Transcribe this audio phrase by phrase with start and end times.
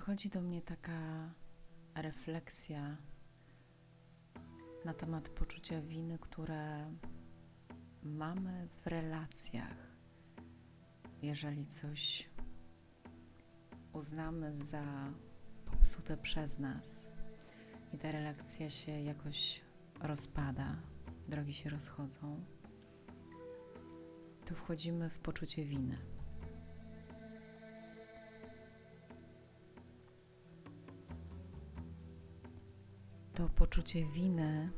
[0.00, 1.30] przychodzi do mnie taka
[1.94, 2.96] refleksja
[4.84, 6.92] na temat poczucia winy, które
[8.02, 9.76] mamy w relacjach.
[11.22, 12.30] Jeżeli coś
[13.92, 15.12] uznamy za
[15.66, 17.08] popsute przez nas
[17.92, 19.62] i ta relacja się jakoś
[20.00, 20.76] rozpada,
[21.28, 22.44] drogi się rozchodzą,
[24.44, 26.19] to wchodzimy w poczucie winy.
[33.40, 34.70] To poczucie winy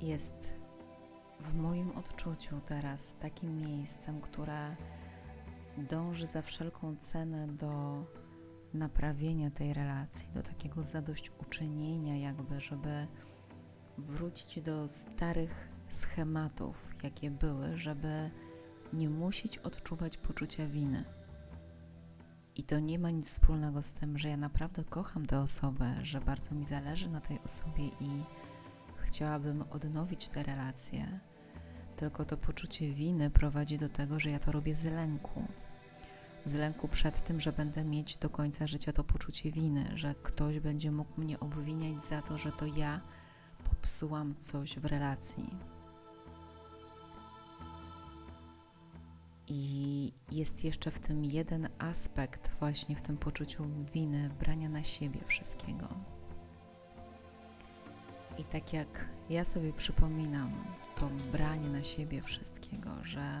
[0.00, 0.54] jest
[1.40, 4.76] w moim odczuciu teraz takim miejscem, które
[5.78, 8.04] dąży za wszelką cenę do
[8.74, 13.06] naprawienia tej relacji, do takiego zadośćuczynienia, jakby, żeby
[13.98, 18.30] wrócić do starych schematów, jakie były, żeby
[18.92, 21.19] nie musieć odczuwać poczucia winy.
[22.60, 26.20] I to nie ma nic wspólnego z tym, że ja naprawdę kocham tę osobę, że
[26.20, 28.22] bardzo mi zależy na tej osobie i
[28.96, 31.20] chciałabym odnowić te relacje.
[31.96, 35.42] Tylko to poczucie winy prowadzi do tego, że ja to robię z lęku.
[36.46, 40.60] Z lęku przed tym, że będę mieć do końca życia to poczucie winy, że ktoś
[40.60, 43.00] będzie mógł mnie obwiniać za to, że to ja
[43.70, 45.50] popsułam coś w relacji.
[49.52, 55.20] I jest jeszcze w tym jeden aspekt, właśnie w tym poczuciu winy, brania na siebie
[55.26, 55.88] wszystkiego.
[58.38, 60.52] I tak jak ja sobie przypominam
[60.96, 63.40] to branie na siebie wszystkiego, że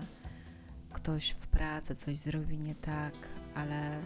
[0.92, 3.14] ktoś w pracy coś zrobi nie tak,
[3.54, 4.02] ale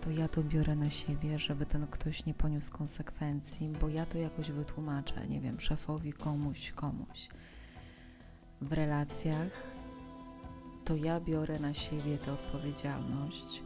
[0.00, 4.18] to ja to biorę na siebie, żeby ten ktoś nie poniósł konsekwencji, bo ja to
[4.18, 7.28] jakoś wytłumaczę, nie wiem, szefowi, komuś, komuś.
[8.60, 9.77] W relacjach
[10.88, 13.62] to ja biorę na siebie tę odpowiedzialność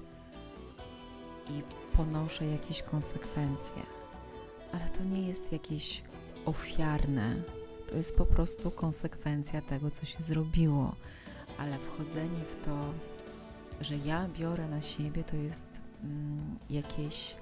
[1.50, 1.62] i
[1.96, 3.82] ponoszę jakieś konsekwencje.
[4.72, 6.02] Ale to nie jest jakieś
[6.44, 7.42] ofiarne,
[7.88, 10.94] to jest po prostu konsekwencja tego, co się zrobiło.
[11.58, 12.94] Ale wchodzenie w to,
[13.80, 17.36] że ja biorę na siebie, to jest mm, jakieś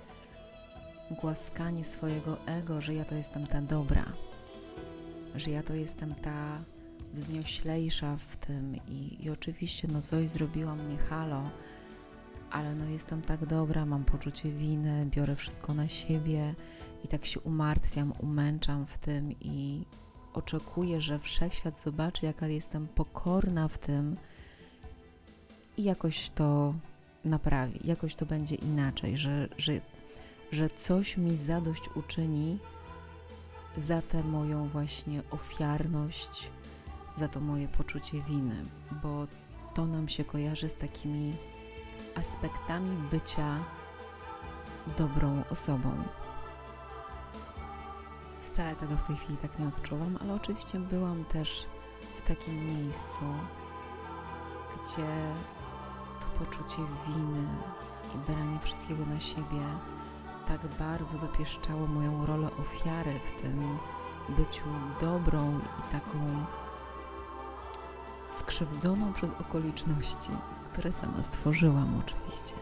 [1.21, 4.13] głaskanie swojego ego, że ja to jestem ta dobra,
[5.35, 6.65] że ja to jestem ta
[7.13, 11.51] wznioślejsza w tym i, i oczywiście no coś zrobiłam, nie halo,
[12.51, 16.55] ale no jestem tak dobra, mam poczucie winy, biorę wszystko na siebie
[17.05, 19.85] i tak się umartwiam, umęczam w tym i
[20.33, 24.17] oczekuję, że wszechświat zobaczy, jaka jestem pokorna w tym
[25.77, 26.75] i jakoś to
[27.25, 29.73] naprawi, jakoś to będzie inaczej, że, że,
[30.53, 32.59] że coś mi zadość uczyni
[33.77, 36.51] za tę moją właśnie ofiarność,
[37.21, 38.65] za to moje poczucie winy,
[39.03, 39.27] bo
[39.75, 41.37] to nam się kojarzy z takimi
[42.15, 43.65] aspektami bycia
[44.99, 45.91] dobrą osobą.
[48.41, 51.67] Wcale tego w tej chwili tak nie odczuwam, ale oczywiście byłam też
[52.17, 53.21] w takim miejscu,
[54.75, 55.35] gdzie
[56.21, 57.47] to poczucie winy
[58.15, 59.63] i branie wszystkiego na siebie
[60.49, 63.79] tak bardzo dopieszczało moją rolę ofiary w tym
[64.29, 64.65] byciu
[65.01, 66.45] dobrą i taką
[68.33, 70.31] skrzywdzoną przez okoliczności,
[70.73, 72.55] które sama stworzyłam oczywiście.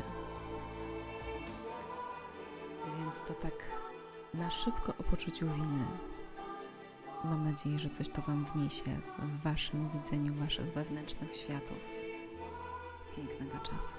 [2.99, 3.55] Więc to tak
[4.35, 5.85] na szybko o poczuciu winy.
[7.25, 11.79] Mam nadzieję, że coś to Wam wniesie w Waszym widzeniu Waszych wewnętrznych światów.
[13.17, 13.95] Pięknego czasu.